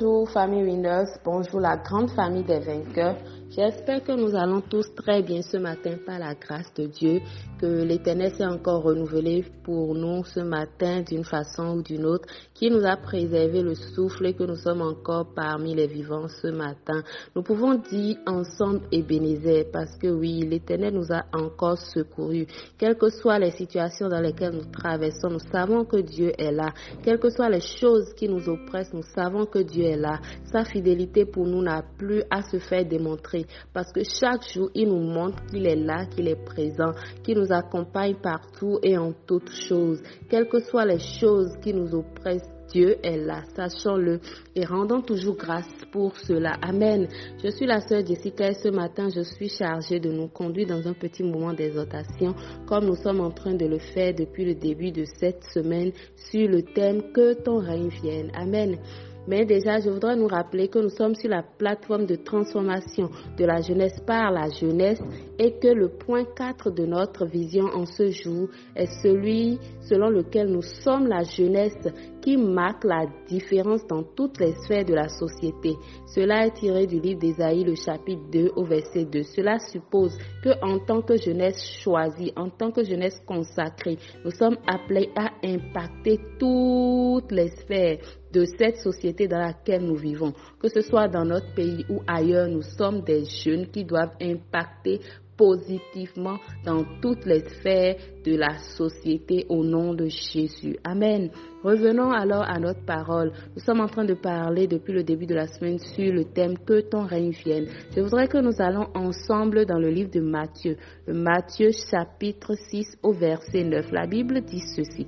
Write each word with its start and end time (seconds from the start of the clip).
Bonjour 0.00 0.30
famille 0.30 0.62
Winners, 0.62 1.12
bonjour 1.22 1.60
la 1.60 1.76
grande 1.76 2.10
famille 2.12 2.44
des 2.44 2.60
vainqueurs. 2.60 3.16
J'espère 3.52 4.04
que 4.04 4.12
nous 4.12 4.36
allons 4.36 4.60
tous 4.60 4.94
très 4.94 5.22
bien 5.22 5.42
ce 5.42 5.56
matin 5.56 5.96
par 6.06 6.20
la 6.20 6.36
grâce 6.36 6.72
de 6.74 6.86
Dieu, 6.86 7.20
que 7.60 7.82
l'Éternel 7.82 8.32
s'est 8.36 8.46
encore 8.46 8.84
renouvelé 8.84 9.44
pour 9.64 9.92
nous 9.96 10.22
ce 10.24 10.38
matin 10.38 11.02
d'une 11.02 11.24
façon 11.24 11.78
ou 11.78 11.82
d'une 11.82 12.06
autre, 12.06 12.28
qui 12.54 12.70
nous 12.70 12.86
a 12.86 12.96
préservé 12.96 13.62
le 13.62 13.74
souffle 13.74 14.26
et 14.26 14.34
que 14.34 14.44
nous 14.44 14.54
sommes 14.54 14.82
encore 14.82 15.34
parmi 15.34 15.74
les 15.74 15.88
vivants 15.88 16.28
ce 16.28 16.46
matin. 16.46 17.02
Nous 17.34 17.42
pouvons 17.42 17.74
dire 17.74 18.18
ensemble 18.24 18.82
Ebenezer 18.92 19.64
parce 19.72 19.96
que 19.96 20.06
oui, 20.06 20.46
l'Éternel 20.48 20.94
nous 20.94 21.10
a 21.12 21.24
encore 21.32 21.78
secourus. 21.78 22.46
Quelles 22.78 22.96
que 22.96 23.10
soient 23.10 23.40
les 23.40 23.50
situations 23.50 24.08
dans 24.08 24.20
lesquelles 24.20 24.54
nous 24.54 24.70
traversons, 24.70 25.28
nous 25.28 25.50
savons 25.52 25.84
que 25.84 25.96
Dieu 25.96 26.32
est 26.38 26.52
là. 26.52 26.72
Quelles 27.02 27.18
que 27.18 27.30
soient 27.30 27.50
les 27.50 27.60
choses 27.80 28.14
qui 28.14 28.28
nous 28.28 28.48
oppressent, 28.48 28.94
nous 28.94 29.02
savons 29.16 29.46
que 29.46 29.58
Dieu 29.58 29.86
est 29.86 29.96
là. 29.96 30.20
Sa 30.52 30.64
fidélité 30.64 31.24
pour 31.24 31.46
nous 31.46 31.62
n'a 31.62 31.82
plus 31.98 32.22
à 32.30 32.42
se 32.42 32.60
faire 32.60 32.84
démontrer 32.86 33.39
parce 33.72 33.92
que 33.92 34.02
chaque 34.04 34.46
jour, 34.52 34.70
il 34.74 34.88
nous 34.88 35.00
montre 35.00 35.44
qu'il 35.46 35.66
est 35.66 35.76
là, 35.76 36.06
qu'il 36.06 36.28
est 36.28 36.44
présent, 36.44 36.92
qu'il 37.22 37.38
nous 37.38 37.52
accompagne 37.52 38.16
partout 38.16 38.78
et 38.82 38.96
en 38.96 39.12
toutes 39.26 39.50
choses. 39.50 40.02
Quelles 40.28 40.48
que 40.48 40.60
soient 40.60 40.86
les 40.86 40.98
choses 40.98 41.56
qui 41.62 41.72
nous 41.72 41.94
oppressent, 41.94 42.48
Dieu 42.72 42.96
est 43.02 43.16
là, 43.16 43.42
sachons-le 43.56 44.20
et 44.54 44.64
rendons 44.64 45.00
toujours 45.02 45.36
grâce 45.36 45.68
pour 45.90 46.16
cela. 46.16 46.52
Amen. 46.62 47.08
Je 47.42 47.50
suis 47.50 47.66
la 47.66 47.80
sœur 47.80 48.06
Jessica 48.06 48.48
et 48.48 48.54
ce 48.54 48.68
matin, 48.68 49.08
je 49.08 49.22
suis 49.22 49.48
chargée 49.48 49.98
de 49.98 50.10
nous 50.10 50.28
conduire 50.28 50.68
dans 50.68 50.86
un 50.86 50.92
petit 50.92 51.24
moment 51.24 51.52
d'exhortation 51.52 52.34
comme 52.66 52.84
nous 52.86 52.94
sommes 52.94 53.20
en 53.20 53.30
train 53.30 53.54
de 53.54 53.66
le 53.66 53.78
faire 53.78 54.14
depuis 54.14 54.44
le 54.44 54.54
début 54.54 54.92
de 54.92 55.04
cette 55.18 55.42
semaine 55.52 55.90
sur 56.30 56.48
le 56.48 56.62
thème 56.62 57.12
Que 57.12 57.34
ton 57.42 57.58
règne 57.58 57.88
vienne. 57.88 58.30
Amen. 58.34 58.78
Mais 59.26 59.44
déjà, 59.44 59.80
je 59.80 59.90
voudrais 59.90 60.16
nous 60.16 60.26
rappeler 60.26 60.68
que 60.68 60.78
nous 60.78 60.88
sommes 60.88 61.14
sur 61.14 61.28
la 61.28 61.42
plateforme 61.42 62.06
de 62.06 62.16
transformation 62.16 63.10
de 63.36 63.44
la 63.44 63.60
jeunesse 63.60 64.00
par 64.06 64.30
la 64.30 64.48
jeunesse 64.48 65.00
et 65.38 65.52
que 65.58 65.68
le 65.68 65.88
point 65.88 66.24
4 66.24 66.70
de 66.70 66.86
notre 66.86 67.26
vision 67.26 67.64
en 67.74 67.84
ce 67.86 68.10
jour 68.10 68.48
est 68.74 68.90
celui 69.02 69.58
selon 69.82 70.08
lequel 70.10 70.48
nous 70.48 70.62
sommes 70.62 71.06
la 71.06 71.22
jeunesse 71.22 71.88
qui 72.20 72.36
marque 72.36 72.84
la 72.84 73.06
différence 73.28 73.86
dans 73.86 74.02
toutes 74.02 74.38
les 74.40 74.52
sphères 74.64 74.84
de 74.84 74.94
la 74.94 75.08
société. 75.08 75.74
Cela 76.06 76.46
est 76.46 76.54
tiré 76.54 76.86
du 76.86 77.00
livre 77.00 77.20
d'Ésaïe, 77.20 77.64
le 77.64 77.74
chapitre 77.74 78.22
2 78.30 78.52
au 78.56 78.64
verset 78.64 79.04
2. 79.04 79.22
Cela 79.22 79.58
suppose 79.58 80.16
que 80.42 80.50
en 80.62 80.78
tant 80.80 81.02
que 81.02 81.16
jeunesse 81.16 81.62
choisie, 81.82 82.32
en 82.36 82.50
tant 82.50 82.70
que 82.70 82.84
jeunesse 82.84 83.20
consacrée, 83.26 83.98
nous 84.24 84.30
sommes 84.30 84.56
appelés 84.66 85.10
à 85.16 85.30
impacter 85.44 86.18
toutes 86.38 87.32
les 87.32 87.48
sphères 87.48 87.98
de 88.32 88.44
cette 88.44 88.76
société 88.76 89.26
dans 89.26 89.38
laquelle 89.38 89.82
nous 89.84 89.96
vivons. 89.96 90.32
Que 90.60 90.68
ce 90.68 90.82
soit 90.82 91.08
dans 91.08 91.24
notre 91.24 91.52
pays 91.54 91.84
ou 91.88 92.00
ailleurs, 92.06 92.48
nous 92.48 92.62
sommes 92.62 93.02
des 93.02 93.24
jeunes 93.24 93.66
qui 93.68 93.84
doivent 93.84 94.14
impacter 94.20 95.00
positivement 95.40 96.36
dans 96.66 96.84
toutes 97.00 97.24
les 97.24 97.40
sphères 97.40 97.96
de 98.26 98.36
la 98.36 98.58
société 98.76 99.46
au 99.48 99.64
nom 99.64 99.94
de 99.94 100.04
Jésus. 100.04 100.76
Amen. 100.84 101.30
Revenons 101.64 102.10
alors 102.10 102.42
à 102.42 102.58
notre 102.58 102.84
parole. 102.84 103.32
Nous 103.56 103.62
sommes 103.62 103.80
en 103.80 103.86
train 103.86 104.04
de 104.04 104.12
parler 104.12 104.66
depuis 104.66 104.92
le 104.92 105.02
début 105.02 105.24
de 105.24 105.34
la 105.34 105.46
semaine 105.46 105.78
sur 105.78 106.12
le 106.12 106.24
thème 106.26 106.58
Que 106.58 106.82
ton 106.82 107.06
règne 107.06 107.30
vienne. 107.30 107.68
Je 107.96 108.02
voudrais 108.02 108.28
que 108.28 108.36
nous 108.36 108.52
allons 108.58 108.88
ensemble 108.94 109.64
dans 109.64 109.78
le 109.78 109.88
livre 109.88 110.10
de 110.10 110.20
Matthieu. 110.20 110.76
Matthieu 111.08 111.70
chapitre 111.90 112.54
6 112.70 112.98
au 113.02 113.12
verset 113.12 113.64
9. 113.64 113.92
La 113.92 114.06
Bible 114.06 114.42
dit 114.42 114.60
ceci. 114.76 115.06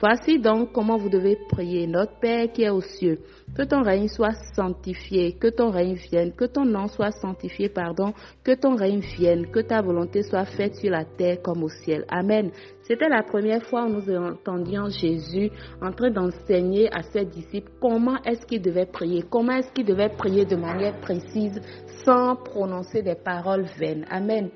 Voici 0.00 0.38
donc 0.38 0.72
comment 0.72 0.96
vous 0.96 1.10
devez 1.10 1.36
prier, 1.50 1.86
notre 1.86 2.18
Père 2.20 2.50
qui 2.50 2.62
est 2.62 2.70
aux 2.70 2.80
cieux. 2.80 3.18
Que 3.54 3.64
ton 3.64 3.82
règne 3.82 4.08
soit 4.08 4.32
sanctifié, 4.54 5.32
que 5.32 5.48
ton 5.48 5.70
règne 5.70 5.92
vienne, 5.92 6.32
que 6.32 6.46
ton 6.46 6.64
nom 6.64 6.88
soit 6.88 7.10
sanctifié, 7.10 7.68
pardon, 7.68 8.14
que 8.42 8.54
ton 8.54 8.76
règne 8.76 9.00
vienne, 9.00 9.50
que 9.50 9.60
ta 9.60 9.82
volonté 9.82 10.22
soit 10.22 10.46
faite 10.46 10.76
sur 10.76 10.90
la 10.90 11.04
terre 11.04 11.42
comme 11.42 11.62
au 11.64 11.68
ciel. 11.68 12.06
Amen. 12.08 12.50
C'était 12.82 13.10
la 13.10 13.22
première 13.22 13.62
fois 13.64 13.84
où 13.84 13.90
nous 13.90 14.16
entendions 14.16 14.88
Jésus 14.88 15.50
en 15.82 15.92
train 15.92 16.10
d'enseigner 16.10 16.88
à 16.94 17.02
ses 17.02 17.26
disciples 17.26 17.70
comment 17.78 18.16
est-ce 18.24 18.46
qu'ils 18.46 18.62
devaient 18.62 18.86
prier, 18.86 19.22
comment 19.28 19.52
est-ce 19.52 19.70
qu'ils 19.72 19.84
devaient 19.84 20.08
prier 20.16 20.46
de 20.46 20.56
manière 20.56 20.98
précise 21.00 21.60
sans 22.06 22.36
prononcer 22.36 23.02
des 23.02 23.16
paroles 23.16 23.66
vaines. 23.78 24.06
Amen. 24.10 24.48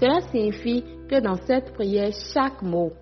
Cela 0.00 0.20
signifie 0.32 0.82
que 1.08 1.20
dans 1.20 1.36
cette 1.46 1.72
prière, 1.74 2.10
chaque 2.34 2.60
mot, 2.62 2.92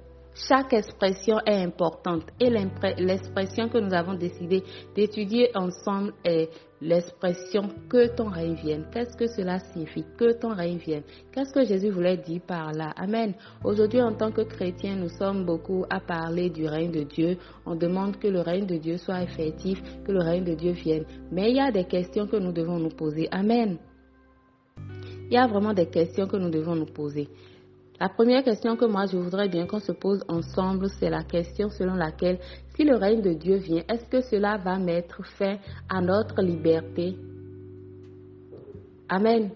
chaque 0.46 0.72
expression 0.72 1.38
est 1.44 1.64
importante 1.64 2.24
et 2.38 2.48
l'expression 2.50 3.68
que 3.68 3.78
nous 3.78 3.92
avons 3.92 4.14
décidé 4.14 4.62
d'étudier 4.94 5.50
ensemble 5.54 6.12
est 6.24 6.50
l'expression 6.80 7.68
que 7.88 8.14
ton 8.14 8.28
règne 8.28 8.54
vienne. 8.54 8.86
Qu'est-ce 8.92 9.16
que 9.16 9.26
cela 9.26 9.58
signifie 9.58 10.04
Que 10.16 10.38
ton 10.38 10.54
règne 10.54 10.78
vienne. 10.78 11.02
Qu'est-ce 11.32 11.52
que 11.52 11.64
Jésus 11.64 11.90
voulait 11.90 12.18
dire 12.18 12.40
par 12.46 12.72
là? 12.72 12.92
Amen. 12.96 13.34
Aujourd'hui, 13.64 14.00
en 14.00 14.14
tant 14.14 14.30
que 14.30 14.42
chrétiens, 14.42 14.94
nous 14.94 15.08
sommes 15.08 15.44
beaucoup 15.44 15.84
à 15.90 15.98
parler 15.98 16.50
du 16.50 16.66
règne 16.66 16.92
de 16.92 17.02
Dieu. 17.02 17.38
On 17.66 17.74
demande 17.74 18.18
que 18.18 18.28
le 18.28 18.40
règne 18.40 18.66
de 18.66 18.76
Dieu 18.76 18.96
soit 18.96 19.22
effectif, 19.22 19.82
que 20.04 20.12
le 20.12 20.20
règne 20.20 20.44
de 20.44 20.54
Dieu 20.54 20.72
vienne. 20.72 21.04
Mais 21.32 21.50
il 21.50 21.56
y 21.56 21.60
a 21.60 21.72
des 21.72 21.84
questions 21.84 22.28
que 22.28 22.36
nous 22.36 22.52
devons 22.52 22.78
nous 22.78 22.90
poser. 22.90 23.28
Amen. 23.32 23.78
Il 25.30 25.34
y 25.34 25.36
a 25.36 25.46
vraiment 25.46 25.74
des 25.74 25.86
questions 25.86 26.26
que 26.26 26.36
nous 26.36 26.50
devons 26.50 26.76
nous 26.76 26.86
poser. 26.86 27.28
La 28.00 28.08
première 28.08 28.44
question 28.44 28.76
que 28.76 28.84
moi 28.84 29.06
je 29.06 29.16
voudrais 29.16 29.48
bien 29.48 29.66
qu'on 29.66 29.80
se 29.80 29.90
pose 29.90 30.22
ensemble, 30.28 30.88
c'est 31.00 31.10
la 31.10 31.24
question 31.24 31.68
selon 31.68 31.94
laquelle 31.94 32.38
si 32.76 32.84
le 32.84 32.94
règne 32.94 33.22
de 33.22 33.32
Dieu 33.32 33.56
vient, 33.56 33.82
est-ce 33.88 34.04
que 34.08 34.20
cela 34.20 34.56
va 34.56 34.78
mettre 34.78 35.24
fin 35.36 35.56
à 35.88 36.00
notre 36.00 36.40
liberté? 36.40 37.16
Amen. 39.08 39.50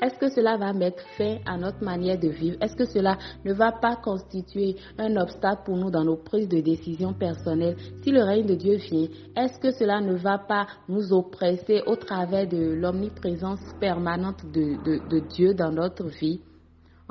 Est-ce 0.00 0.18
que 0.18 0.28
cela 0.28 0.56
va 0.56 0.72
mettre 0.72 1.02
fin 1.16 1.38
à 1.46 1.56
notre 1.56 1.82
manière 1.82 2.18
de 2.18 2.28
vivre? 2.28 2.56
Est-ce 2.60 2.76
que 2.76 2.84
cela 2.84 3.18
ne 3.44 3.52
va 3.52 3.72
pas 3.72 3.96
constituer 3.96 4.76
un 4.98 5.16
obstacle 5.16 5.62
pour 5.64 5.76
nous 5.76 5.90
dans 5.90 6.04
nos 6.04 6.16
prises 6.16 6.48
de 6.48 6.60
décision 6.60 7.12
personnelles? 7.12 7.76
Si 8.02 8.10
le 8.10 8.22
règne 8.22 8.46
de 8.46 8.54
Dieu 8.54 8.76
vient, 8.76 9.08
est-ce 9.36 9.58
que 9.58 9.70
cela 9.72 10.00
ne 10.00 10.14
va 10.14 10.38
pas 10.38 10.66
nous 10.88 11.12
oppresser 11.12 11.82
au 11.86 11.96
travers 11.96 12.46
de 12.48 12.74
l'omniprésence 12.74 13.60
permanente 13.80 14.44
de, 14.52 15.08
de 15.08 15.18
Dieu 15.28 15.54
dans 15.54 15.72
notre 15.72 16.06
vie? 16.06 16.40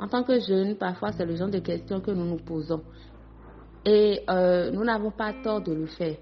En 0.00 0.08
tant 0.08 0.22
que 0.22 0.40
jeunes, 0.40 0.76
parfois, 0.76 1.12
c'est 1.12 1.26
le 1.26 1.36
genre 1.36 1.50
de 1.50 1.58
questions 1.58 2.00
que 2.00 2.10
nous 2.10 2.24
nous 2.24 2.38
posons. 2.38 2.80
Et 3.84 4.22
euh, 4.30 4.70
nous 4.70 4.82
n'avons 4.82 5.10
pas 5.10 5.34
tort 5.44 5.60
de 5.60 5.74
le 5.74 5.86
faire. 5.86 6.16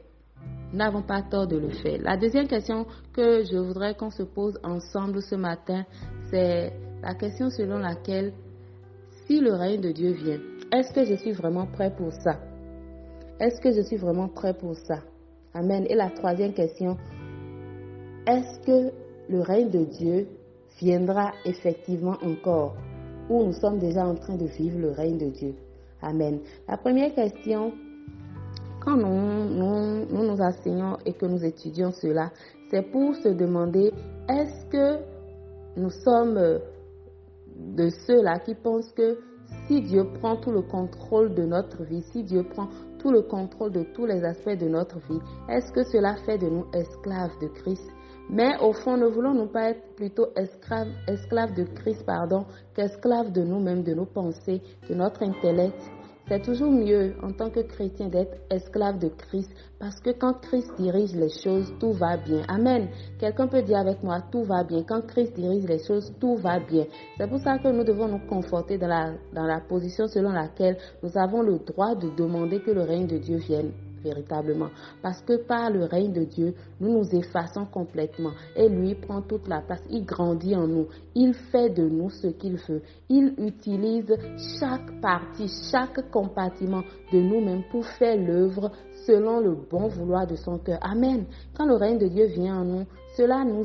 Nous 0.73 0.79
n'avons 0.79 1.03
pas 1.03 1.23
tort 1.23 1.47
de 1.47 1.57
le 1.57 1.71
faire. 1.71 2.01
La 2.03 2.17
deuxième 2.17 2.49
question 2.49 2.87
que 3.13 3.45
je 3.45 3.57
voudrais 3.57 3.95
qu'on 3.95 4.11
se 4.11 4.25
pose 4.25 4.59
ensemble 4.65 5.23
ce 5.23 5.37
matin, 5.37 5.85
c'est 6.29 6.73
la 7.03 7.15
question 7.15 7.51
selon 7.51 7.79
laquelle, 7.79 8.33
si 9.27 9.41
le 9.41 9.55
règne 9.55 9.81
de 9.81 9.93
Dieu 9.93 10.11
vient, 10.11 10.41
est-ce 10.73 10.93
que 10.93 11.05
je 11.05 11.15
suis 11.15 11.33
vraiment 11.33 11.67
prêt 11.67 11.95
pour 11.97 12.13
ça? 12.13 12.41
Est-ce 13.39 13.61
que 13.61 13.71
je 13.71 13.83
suis 13.83 13.97
vraiment 13.97 14.29
prêt 14.29 14.55
pour 14.55 14.75
ça? 14.75 14.99
Amen. 15.55 15.87
Et 15.89 15.95
la 15.95 16.11
troisième 16.11 16.53
question, 16.53 16.97
est-ce 18.27 18.59
que 18.67 18.93
le 19.29 19.41
règne 19.41 19.71
de 19.71 19.85
Dieu 19.85 20.29
viendra 20.81 21.33
effectivement 21.45 22.17
encore? 22.23 22.75
Où 23.29 23.45
nous 23.45 23.53
sommes 23.53 23.79
déjà 23.79 24.07
en 24.07 24.15
train 24.15 24.37
de 24.37 24.47
vivre 24.47 24.79
le 24.79 24.91
règne 24.91 25.19
de 25.19 25.27
Dieu. 25.27 25.55
Amen. 26.03 26.41
La 26.69 26.77
première 26.77 27.15
question, 27.15 27.73
quand 28.81 28.97
nous 28.97 29.49
nous, 29.49 30.07
nous, 30.07 30.41
enseignons 30.41 30.97
et 31.05 31.13
que 31.13 31.27
nous 31.27 31.45
étudions 31.45 31.91
cela, 31.93 32.31
c'est 32.71 32.83
pour 32.83 33.15
se 33.17 33.29
demander, 33.29 33.93
est-ce 34.29 34.67
que 34.67 34.99
nous 35.77 35.91
sommes 35.91 36.61
de 37.57 37.89
ceux-là 38.07 38.39
qui 38.41 38.55
pensent 38.55 38.93
que 38.93 39.19
si 39.67 39.83
Dieu 39.83 40.05
prend 40.21 40.37
tout 40.37 40.53
le 40.53 40.63
contrôle 40.63 41.35
de 41.35 41.45
notre 41.45 41.83
vie, 41.83 42.03
si 42.13 42.23
Dieu 42.23 42.43
prend 42.45 42.69
tout 42.99 43.11
le 43.11 43.23
contrôle 43.23 43.73
de 43.73 43.85
tous 43.95 44.07
les 44.07 44.25
aspects 44.25 44.59
de 44.59 44.69
notre 44.69 44.99
vie, 45.11 45.21
est-ce 45.49 45.73
que 45.73 45.85
cela 45.85 46.17
fait 46.27 46.39
de 46.39 46.49
nous 46.49 46.67
esclaves 46.73 47.39
de 47.41 47.49
Christ? 47.49 47.91
Mais 48.31 48.59
au 48.61 48.73
fond, 48.73 48.97
ne 48.97 49.07
voulons-nous 49.07 49.47
pas 49.47 49.71
être 49.71 49.95
plutôt 49.97 50.29
esclaves, 50.37 50.93
esclaves 51.07 51.55
de 51.55 51.65
Christ, 51.65 52.05
pardon, 52.05 52.45
qu'esclaves 52.75 53.33
de 53.33 53.43
nous-mêmes, 53.43 53.83
de 53.83 53.95
nos 53.95 54.05
pensées, 54.05 54.61
de 54.89 54.95
notre 54.95 55.23
intellect? 55.23 55.81
C'est 56.29 56.43
toujours 56.43 56.71
mieux 56.71 57.15
en 57.23 57.33
tant 57.33 57.49
que 57.49 57.61
chrétien 57.61 58.09
d'être 58.09 58.37
esclave 58.51 58.99
de 58.99 59.09
Christ 59.09 59.51
parce 59.79 59.99
que 60.01 60.11
quand 60.11 60.35
Christ 60.43 60.71
dirige 60.79 61.15
les 61.15 61.31
choses, 61.31 61.73
tout 61.81 61.93
va 61.93 62.19
bien. 62.19 62.43
Amen. 62.49 62.89
Quelqu'un 63.19 63.47
peut 63.47 63.63
dire 63.63 63.79
avec 63.79 64.03
moi, 64.03 64.21
tout 64.31 64.43
va 64.43 64.63
bien. 64.63 64.83
Quand 64.83 65.01
Christ 65.07 65.35
dirige 65.35 65.65
les 65.65 65.83
choses, 65.83 66.13
tout 66.21 66.37
va 66.37 66.61
bien. 66.61 66.85
C'est 67.17 67.31
pour 67.31 67.41
ça 67.41 67.57
que 67.59 67.69
nous 67.69 67.83
devons 67.83 68.09
nous 68.09 68.27
conforter 68.29 68.77
dans 68.77 68.89
la, 68.89 69.13
dans 69.33 69.47
la 69.47 69.61
position 69.61 70.07
selon 70.07 70.33
laquelle 70.33 70.77
nous 71.03 71.17
avons 71.17 71.41
le 71.41 71.61
droit 71.61 71.95
de 71.95 72.11
demander 72.15 72.61
que 72.61 72.73
le 72.73 72.83
règne 72.83 73.07
de 73.07 73.17
Dieu 73.17 73.39
vienne 73.39 73.73
véritablement. 74.03 74.69
Parce 75.03 75.21
que 75.23 75.37
par 75.47 75.71
le 75.71 75.85
règne 75.85 76.13
de 76.13 76.25
Dieu, 76.25 76.55
nous 76.81 76.99
nous 76.99 77.15
effaçons 77.15 77.67
complètement 77.67 78.33
et 78.57 78.69
lui 78.69 78.95
prend 78.95 79.23
toute 79.23 79.49
la 79.49 79.61
place. 79.61 79.83
Il 79.91 80.05
grandit 80.05 80.57
en 80.57 80.67
nous. 80.67 80.87
Il 81.15 81.35
fait 81.35 81.71
de 81.71 81.89
nous 81.89 82.11
ce 82.11 82.29
qu'il 82.29 82.57
veut. 82.57 82.83
Il 83.09 83.35
utilise 83.39 84.15
chaque 84.59 85.01
partie, 85.01 85.49
chaque 85.71 86.11
compartiment 86.11 86.83
de 87.13 87.19
nous-mêmes 87.19 87.65
pour 87.71 87.85
faire 87.85 88.17
l'œuvre 88.17 88.71
selon 89.07 89.41
le 89.41 89.55
bon 89.55 89.89
vouloir 89.89 90.27
de 90.27 90.37
son 90.37 90.59
cœur. 90.59 90.79
Amen. 90.83 91.25
Quand 91.57 91.67
le 91.67 91.75
règne 91.75 91.99
de 91.99 92.09
Dieu 92.09 92.27
vient 92.27 92.61
en 92.61 92.65
nous, 92.65 92.85
cela 93.17 93.45
nous, 93.45 93.65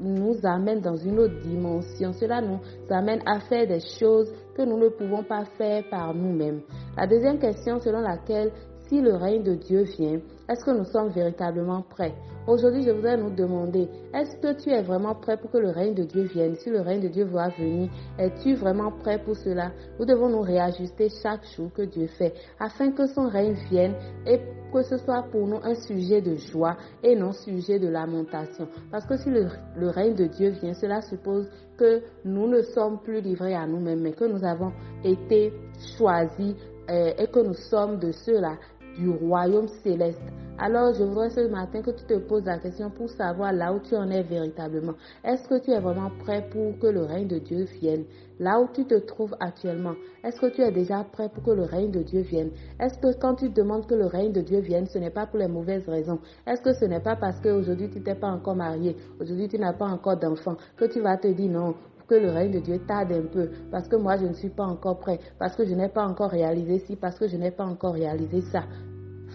nous 0.00 0.36
amène 0.42 0.80
dans 0.80 0.96
une 0.96 1.20
autre 1.20 1.40
dimension. 1.42 2.12
Cela 2.14 2.40
nous 2.40 2.58
amène 2.90 3.20
à 3.26 3.38
faire 3.40 3.66
des 3.66 3.80
choses 4.00 4.32
que 4.56 4.62
nous 4.62 4.76
ne 4.76 4.88
pouvons 4.88 5.22
pas 5.22 5.44
faire 5.56 5.84
par 5.88 6.12
nous-mêmes. 6.14 6.62
La 6.96 7.06
deuxième 7.06 7.38
question 7.38 7.78
selon 7.78 8.00
laquelle 8.00 8.50
si 8.88 9.00
le 9.00 9.14
règne 9.14 9.42
de 9.42 9.54
Dieu 9.54 9.82
vient, 9.82 10.20
est-ce 10.48 10.64
que 10.64 10.70
nous 10.70 10.84
sommes 10.84 11.10
véritablement 11.10 11.82
prêts? 11.82 12.14
Aujourd'hui, 12.46 12.82
je 12.82 12.90
voudrais 12.90 13.18
nous 13.18 13.28
demander, 13.28 13.88
est-ce 14.14 14.34
que 14.38 14.58
tu 14.58 14.70
es 14.70 14.80
vraiment 14.80 15.14
prêt 15.14 15.36
pour 15.36 15.50
que 15.50 15.58
le 15.58 15.68
règne 15.68 15.92
de 15.92 16.04
Dieu 16.04 16.22
vienne? 16.22 16.54
Si 16.56 16.70
le 16.70 16.80
règne 16.80 17.02
de 17.02 17.08
Dieu 17.08 17.24
va 17.24 17.50
venir, 17.50 17.90
es-tu 18.18 18.54
vraiment 18.54 18.90
prêt 18.90 19.18
pour 19.22 19.36
cela? 19.36 19.72
Nous 19.98 20.06
devons 20.06 20.30
nous 20.30 20.40
réajuster 20.40 21.10
chaque 21.22 21.44
jour 21.54 21.70
que 21.74 21.82
Dieu 21.82 22.06
fait, 22.06 22.32
afin 22.58 22.90
que 22.92 23.06
son 23.06 23.28
règne 23.28 23.52
vienne 23.70 23.94
et 24.26 24.40
que 24.72 24.82
ce 24.82 24.96
soit 24.96 25.24
pour 25.30 25.46
nous 25.46 25.60
un 25.62 25.74
sujet 25.74 26.22
de 26.22 26.36
joie 26.36 26.78
et 27.02 27.14
non 27.14 27.32
sujet 27.32 27.78
de 27.78 27.88
lamentation. 27.88 28.68
Parce 28.90 29.04
que 29.04 29.18
si 29.18 29.28
le, 29.28 29.46
règne 29.90 30.14
de 30.14 30.24
Dieu 30.24 30.48
vient, 30.62 30.72
cela 30.72 31.02
suppose 31.02 31.46
que 31.76 32.02
nous 32.24 32.48
ne 32.48 32.62
sommes 32.62 33.00
plus 33.02 33.20
livrés 33.20 33.54
à 33.54 33.66
nous-mêmes, 33.66 34.00
mais 34.00 34.12
que 34.12 34.24
nous 34.24 34.42
avons 34.42 34.72
été 35.04 35.52
choisis 35.98 36.54
euh, 36.90 37.12
et 37.18 37.26
que 37.26 37.40
nous 37.40 37.54
sommes 37.54 37.98
de 37.98 38.12
ceux-là 38.12 38.56
du 38.98 39.08
royaume 39.08 39.68
céleste. 39.82 40.20
Alors 40.60 40.92
je 40.92 41.04
voudrais 41.04 41.30
ce 41.30 41.46
matin 41.46 41.82
que 41.82 41.92
tu 41.92 42.04
te 42.04 42.18
poses 42.18 42.44
la 42.44 42.58
question 42.58 42.90
pour 42.90 43.08
savoir 43.10 43.52
là 43.52 43.72
où 43.72 43.78
tu 43.78 43.94
en 43.94 44.10
es 44.10 44.24
véritablement. 44.24 44.94
Est-ce 45.24 45.48
que 45.48 45.58
tu 45.60 45.70
es 45.70 45.78
vraiment 45.78 46.10
prêt 46.24 46.48
pour 46.50 46.76
que 46.80 46.88
le 46.88 47.02
règne 47.02 47.28
de 47.28 47.38
Dieu 47.38 47.64
vienne? 47.80 48.04
Là 48.40 48.60
où 48.60 48.66
tu 48.74 48.84
te 48.84 48.94
trouves 48.94 49.36
actuellement, 49.38 49.94
est-ce 50.24 50.40
que 50.40 50.46
tu 50.46 50.62
es 50.62 50.72
déjà 50.72 51.04
prêt 51.04 51.28
pour 51.28 51.44
que 51.44 51.52
le 51.52 51.62
règne 51.62 51.92
de 51.92 52.02
Dieu 52.02 52.22
vienne? 52.22 52.50
Est-ce 52.80 52.98
que 52.98 53.16
quand 53.20 53.36
tu 53.36 53.50
demandes 53.50 53.86
que 53.86 53.94
le 53.94 54.06
règne 54.06 54.32
de 54.32 54.40
Dieu 54.40 54.58
vienne, 54.58 54.86
ce 54.86 54.98
n'est 54.98 55.10
pas 55.10 55.26
pour 55.26 55.38
les 55.38 55.46
mauvaises 55.46 55.88
raisons? 55.88 56.18
Est-ce 56.44 56.62
que 56.62 56.72
ce 56.72 56.84
n'est 56.84 56.98
pas 56.98 57.14
parce 57.14 57.38
qu'aujourd'hui 57.40 57.88
tu 57.88 58.00
n'es 58.00 58.14
pas 58.16 58.28
encore 58.28 58.56
marié, 58.56 58.96
aujourd'hui 59.20 59.48
tu 59.48 59.58
n'as 59.58 59.74
pas 59.74 59.86
encore 59.86 60.16
d'enfant, 60.16 60.56
que 60.76 60.86
tu 60.86 60.98
vas 61.00 61.16
te 61.16 61.28
dire 61.28 61.52
non, 61.52 61.74
que 62.08 62.14
le 62.14 62.30
règne 62.30 62.52
de 62.52 62.60
Dieu 62.60 62.80
tarde 62.86 63.12
un 63.12 63.26
peu, 63.26 63.50
parce 63.70 63.86
que 63.86 63.96
moi 63.96 64.16
je 64.16 64.26
ne 64.26 64.32
suis 64.32 64.48
pas 64.48 64.64
encore 64.64 64.98
prêt, 64.98 65.20
parce 65.38 65.54
que 65.54 65.64
je 65.64 65.74
n'ai 65.74 65.88
pas 65.88 66.04
encore 66.04 66.30
réalisé 66.30 66.78
ci, 66.80 66.96
parce 66.96 67.18
que 67.18 67.28
je 67.28 67.36
n'ai 67.36 67.50
pas 67.50 67.64
encore 67.64 67.94
réalisé 67.94 68.40
ça. 68.40 68.64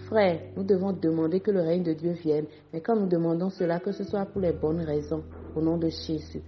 Frère, 0.06 0.40
nous 0.56 0.64
devons 0.64 0.92
demander 0.92 1.40
que 1.40 1.50
le 1.50 1.60
règne 1.60 1.84
de 1.84 1.92
Dieu 1.92 2.12
vienne, 2.12 2.46
mais 2.72 2.80
quand 2.80 2.96
nous 2.96 3.06
demandons 3.06 3.48
cela, 3.48 3.78
que 3.78 3.92
ce 3.92 4.04
soit 4.04 4.26
pour 4.26 4.40
les 4.40 4.52
bonnes 4.52 4.80
raisons, 4.80 5.22
au 5.56 5.62
nom 5.62 5.78
de 5.78 5.88
Jésus. 5.88 6.42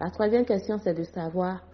La 0.00 0.10
troisième 0.10 0.44
question, 0.44 0.78
c'est 0.78 0.94
de 0.94 1.02
savoir, 1.02 1.64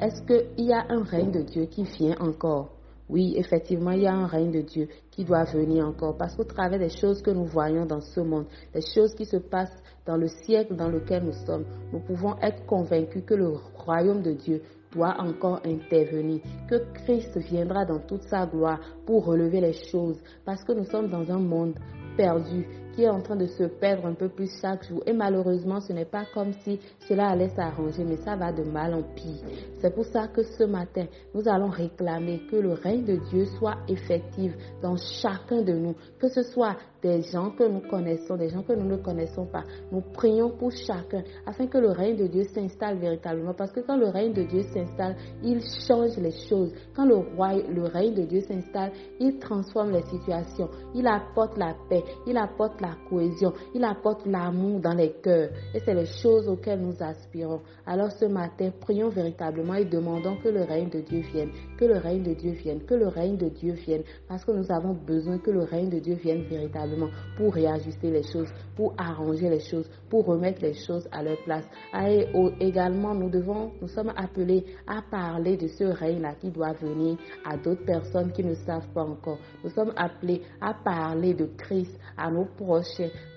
est-ce 0.00 0.22
qu'il 0.22 0.66
y 0.66 0.72
a 0.72 0.84
un 0.90 1.02
règne 1.02 1.30
de 1.30 1.42
Dieu 1.42 1.64
qui 1.66 1.84
vient 1.84 2.16
encore? 2.20 2.70
Oui, 3.10 3.34
effectivement, 3.36 3.90
il 3.90 4.02
y 4.02 4.06
a 4.06 4.14
un 4.14 4.26
règne 4.26 4.52
de 4.52 4.60
Dieu 4.60 4.88
qui 5.10 5.24
doit 5.24 5.44
venir 5.44 5.84
encore. 5.86 6.16
Parce 6.16 6.36
qu'au 6.36 6.44
travers 6.44 6.78
des 6.78 6.90
choses 6.90 7.20
que 7.22 7.30
nous 7.30 7.44
voyons 7.44 7.84
dans 7.84 8.00
ce 8.00 8.20
monde, 8.20 8.46
des 8.72 8.82
choses 8.94 9.14
qui 9.14 9.24
se 9.24 9.36
passent 9.36 9.82
dans 10.06 10.16
le 10.16 10.28
siècle 10.28 10.76
dans 10.76 10.88
lequel 10.88 11.24
nous 11.24 11.32
sommes, 11.44 11.64
nous 11.92 12.00
pouvons 12.00 12.36
être 12.40 12.64
convaincus 12.66 13.24
que 13.26 13.34
le 13.34 13.48
royaume 13.74 14.22
de 14.22 14.32
Dieu 14.32 14.62
doit 14.92 15.16
encore 15.18 15.60
intervenir, 15.64 16.40
que 16.68 16.76
Christ 16.94 17.36
viendra 17.38 17.84
dans 17.84 17.98
toute 17.98 18.22
sa 18.24 18.46
gloire 18.46 18.80
pour 19.06 19.24
relever 19.24 19.60
les 19.60 19.72
choses. 19.90 20.18
Parce 20.44 20.62
que 20.62 20.72
nous 20.72 20.84
sommes 20.84 21.08
dans 21.08 21.30
un 21.30 21.38
monde 21.38 21.74
perdu, 22.16 22.66
en 23.08 23.20
train 23.20 23.36
de 23.36 23.46
se 23.46 23.64
perdre 23.64 24.06
un 24.06 24.14
peu 24.14 24.28
plus 24.28 24.50
chaque 24.60 24.86
jour. 24.86 25.02
Et 25.06 25.12
malheureusement, 25.12 25.80
ce 25.80 25.92
n'est 25.92 26.04
pas 26.04 26.24
comme 26.34 26.52
si 26.64 26.78
cela 27.08 27.28
allait 27.28 27.50
s'arranger, 27.50 28.04
mais 28.04 28.16
ça 28.18 28.36
va 28.36 28.52
de 28.52 28.62
mal 28.62 28.94
en 28.94 29.02
pire. 29.02 29.44
C'est 29.80 29.94
pour 29.94 30.04
ça 30.04 30.28
que 30.28 30.42
ce 30.42 30.64
matin, 30.64 31.06
nous 31.34 31.48
allons 31.48 31.70
réclamer 31.70 32.42
que 32.50 32.56
le 32.56 32.72
règne 32.72 33.04
de 33.04 33.16
Dieu 33.30 33.44
soit 33.58 33.78
effectif 33.88 34.52
dans 34.82 34.96
chacun 34.96 35.62
de 35.62 35.72
nous, 35.72 35.94
que 36.18 36.28
ce 36.28 36.42
soit 36.42 36.76
des 37.02 37.22
gens 37.22 37.50
que 37.50 37.64
nous 37.64 37.80
connaissons, 37.80 38.36
des 38.36 38.48
gens 38.48 38.62
que 38.62 38.72
nous 38.72 38.86
ne 38.86 38.96
connaissons 38.96 39.46
pas. 39.46 39.64
Nous 39.90 40.02
prions 40.12 40.50
pour 40.50 40.70
chacun 40.70 41.22
afin 41.46 41.66
que 41.66 41.78
le 41.78 41.90
règne 41.90 42.16
de 42.16 42.26
Dieu 42.26 42.44
s'installe 42.44 42.98
véritablement. 42.98 43.54
Parce 43.54 43.72
que 43.72 43.80
quand 43.80 43.96
le 43.96 44.08
règne 44.08 44.32
de 44.32 44.42
Dieu 44.42 44.62
s'installe, 44.62 45.16
il 45.42 45.60
change 45.86 46.16
les 46.18 46.32
choses. 46.48 46.72
Quand 46.94 47.06
le, 47.06 47.16
roi, 47.16 47.54
le 47.54 47.84
règne 47.84 48.14
de 48.14 48.22
Dieu 48.22 48.40
s'installe, 48.40 48.92
il 49.18 49.38
transforme 49.38 49.92
les 49.92 50.02
situations. 50.02 50.68
Il 50.94 51.06
apporte 51.06 51.56
la 51.56 51.74
paix, 51.88 52.04
il 52.26 52.36
apporte 52.36 52.80
la 52.80 52.89
cohésion, 53.08 53.52
il 53.74 53.84
apporte 53.84 54.26
l'amour 54.26 54.80
dans 54.80 54.94
les 54.94 55.12
cœurs. 55.22 55.50
Et 55.74 55.80
c'est 55.80 55.94
les 55.94 56.06
choses 56.06 56.48
auxquelles 56.48 56.80
nous 56.80 57.02
aspirons. 57.02 57.60
Alors 57.86 58.10
ce 58.12 58.24
matin, 58.24 58.70
prions 58.80 59.08
véritablement 59.08 59.74
et 59.74 59.84
demandons 59.84 60.36
que 60.42 60.48
le 60.48 60.62
règne 60.62 60.88
de 60.88 61.00
Dieu 61.00 61.20
vienne, 61.32 61.50
que 61.78 61.84
le 61.84 61.98
règne 61.98 62.22
de 62.22 62.34
Dieu 62.34 62.52
vienne, 62.52 62.80
que 62.84 62.94
le 62.94 63.08
règne 63.08 63.36
de 63.36 63.48
Dieu 63.48 63.72
vienne. 63.72 64.02
Parce 64.28 64.44
que 64.44 64.52
nous 64.52 64.70
avons 64.70 64.94
besoin 64.94 65.38
que 65.38 65.50
le 65.50 65.62
règne 65.62 65.90
de 65.90 65.98
Dieu 65.98 66.14
vienne 66.14 66.42
véritablement 66.42 67.08
pour 67.36 67.54
réajuster 67.54 68.10
les 68.10 68.22
choses, 68.22 68.50
pour 68.76 68.94
arranger 68.98 69.48
les 69.48 69.60
choses, 69.60 69.88
pour 70.08 70.26
remettre 70.26 70.62
les 70.62 70.74
choses 70.74 71.08
à 71.12 71.22
leur 71.22 71.38
place. 71.44 71.64
Et 71.94 72.26
également, 72.60 73.14
nous 73.14 73.30
devons, 73.30 73.72
nous 73.80 73.88
sommes 73.88 74.12
appelés 74.16 74.64
à 74.86 75.02
parler 75.10 75.56
de 75.56 75.66
ce 75.66 75.84
règne-là 75.84 76.34
qui 76.40 76.50
doit 76.50 76.72
venir 76.72 77.16
à 77.44 77.56
d'autres 77.56 77.84
personnes 77.84 78.32
qui 78.32 78.44
ne 78.44 78.54
savent 78.54 78.88
pas 78.94 79.02
encore. 79.02 79.38
Nous 79.64 79.70
sommes 79.70 79.92
appelés 79.96 80.42
à 80.60 80.74
parler 80.74 81.34
de 81.34 81.46
Christ 81.56 81.98
à 82.16 82.30
nos 82.30 82.44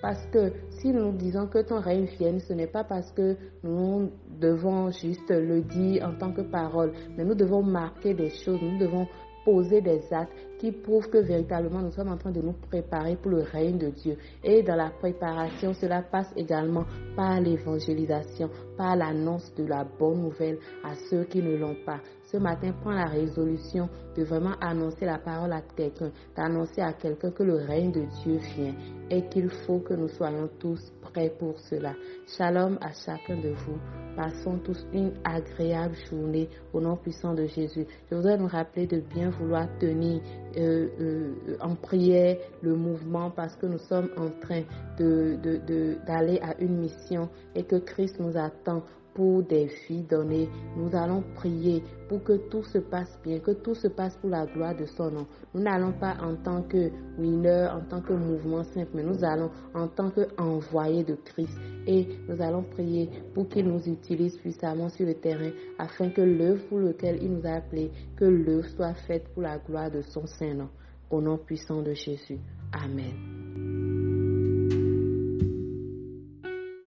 Parce 0.00 0.26
que 0.26 0.52
si 0.70 0.92
nous 0.92 1.12
disons 1.12 1.48
que 1.48 1.62
ton 1.62 1.80
règne 1.80 2.04
vienne, 2.04 2.38
ce 2.40 2.52
n'est 2.52 2.68
pas 2.68 2.84
parce 2.84 3.10
que 3.12 3.36
nous 3.62 4.10
devons 4.40 4.90
juste 4.90 5.30
le 5.30 5.62
dire 5.62 6.06
en 6.06 6.14
tant 6.14 6.32
que 6.32 6.42
parole, 6.42 6.92
mais 7.16 7.24
nous 7.24 7.34
devons 7.34 7.62
marquer 7.62 8.14
des 8.14 8.30
choses, 8.30 8.60
nous 8.62 8.78
devons 8.78 9.06
poser 9.44 9.80
des 9.80 10.00
actes 10.12 10.32
qui 10.58 10.72
prouvent 10.72 11.10
que 11.10 11.18
véritablement 11.18 11.82
nous 11.82 11.90
sommes 11.90 12.08
en 12.08 12.16
train 12.16 12.30
de 12.30 12.40
nous 12.40 12.54
préparer 12.70 13.16
pour 13.16 13.30
le 13.30 13.42
règne 13.42 13.76
de 13.78 13.88
Dieu. 13.90 14.16
Et 14.42 14.62
dans 14.62 14.76
la 14.76 14.90
préparation, 14.90 15.74
cela 15.74 16.02
passe 16.02 16.32
également 16.36 16.84
par 17.14 17.40
l'évangélisation, 17.40 18.48
par 18.76 18.96
l'annonce 18.96 19.54
de 19.54 19.64
la 19.64 19.84
bonne 19.84 20.22
nouvelle 20.22 20.58
à 20.82 20.94
ceux 21.10 21.24
qui 21.24 21.42
ne 21.42 21.56
l'ont 21.56 21.76
pas. 21.84 22.00
Ce 22.34 22.38
matin, 22.40 22.72
prends 22.82 22.90
la 22.90 23.04
résolution 23.04 23.88
de 24.16 24.24
vraiment 24.24 24.56
annoncer 24.60 25.04
la 25.04 25.18
parole 25.18 25.52
à 25.52 25.60
quelqu'un, 25.76 26.10
d'annoncer 26.36 26.80
à 26.80 26.92
quelqu'un 26.92 27.30
que 27.30 27.44
le 27.44 27.54
règne 27.54 27.92
de 27.92 28.00
Dieu 28.24 28.38
vient 28.56 28.74
et 29.08 29.28
qu'il 29.28 29.48
faut 29.48 29.78
que 29.78 29.94
nous 29.94 30.08
soyons 30.08 30.50
tous 30.58 30.80
prêts 31.00 31.32
pour 31.38 31.56
cela. 31.60 31.94
Shalom 32.26 32.76
à 32.80 32.90
chacun 33.06 33.36
de 33.36 33.50
vous. 33.50 33.78
Passons 34.16 34.58
tous 34.64 34.84
une 34.92 35.12
agréable 35.22 35.94
journée 36.10 36.48
au 36.72 36.80
nom 36.80 36.96
puissant 36.96 37.34
de 37.34 37.46
Jésus. 37.46 37.86
Je 38.10 38.16
voudrais 38.16 38.36
nous 38.36 38.48
rappeler 38.48 38.88
de 38.88 38.98
bien 38.98 39.30
vouloir 39.30 39.68
tenir 39.78 40.20
euh, 40.56 40.88
euh, 41.00 41.56
en 41.60 41.76
prière 41.76 42.36
le 42.62 42.74
mouvement 42.74 43.30
parce 43.30 43.54
que 43.54 43.66
nous 43.66 43.78
sommes 43.78 44.08
en 44.16 44.30
train 44.40 44.62
d'aller 44.98 46.40
à 46.42 46.60
une 46.60 46.78
mission 46.80 47.28
et 47.54 47.62
que 47.62 47.76
Christ 47.76 48.18
nous 48.18 48.36
attend 48.36 48.82
pour 49.14 49.42
des 49.42 49.70
vies 49.88 50.02
données. 50.02 50.48
Nous 50.76 50.94
allons 50.94 51.22
prier 51.34 51.82
pour 52.08 52.22
que 52.22 52.34
tout 52.48 52.62
se 52.64 52.78
passe 52.78 53.18
bien, 53.24 53.38
que 53.38 53.52
tout 53.52 53.74
se 53.74 53.88
passe 53.88 54.16
pour 54.16 54.30
la 54.30 54.46
gloire 54.46 54.76
de 54.76 54.84
son 54.86 55.10
nom. 55.10 55.26
Nous 55.54 55.62
n'allons 55.62 55.92
pas 55.92 56.16
en 56.20 56.36
tant 56.36 56.62
que 56.62 56.90
winner, 57.18 57.68
en 57.72 57.80
tant 57.88 58.00
que 58.00 58.12
mouvement 58.12 58.64
simple, 58.64 58.90
mais 58.94 59.02
nous 59.02 59.24
allons 59.24 59.50
en 59.74 59.88
tant 59.88 60.10
qu'envoyés 60.10 61.04
de 61.04 61.14
Christ. 61.14 61.56
Et 61.86 62.08
nous 62.28 62.40
allons 62.42 62.62
prier 62.62 63.08
pour 63.34 63.48
qu'il 63.48 63.66
nous 63.66 63.82
utilise 63.88 64.36
puissamment 64.38 64.88
sur 64.88 65.06
le 65.06 65.14
terrain 65.14 65.50
afin 65.78 66.10
que 66.10 66.22
l'œuvre 66.22 66.64
pour 66.68 66.80
laquelle 66.80 67.22
il 67.22 67.32
nous 67.32 67.46
a 67.46 67.54
appelés, 67.56 67.90
que 68.16 68.24
l'œuvre 68.24 68.68
soit 68.68 68.94
faite 68.94 69.28
pour 69.32 69.42
la 69.42 69.58
gloire 69.58 69.90
de 69.90 70.02
son 70.02 70.26
Saint-Nom. 70.26 70.68
Au 71.10 71.20
nom 71.20 71.38
puissant 71.38 71.82
de 71.82 71.92
Jésus. 71.92 72.38
Amen. 72.72 73.43